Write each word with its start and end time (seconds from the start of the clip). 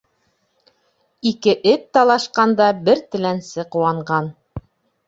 Ике 1.31 1.53
эт 1.73 1.85
талашҡанда 1.99 2.71
бер 2.89 3.07
теләнсе 3.13 3.69
ҡыуанған. 3.79 4.35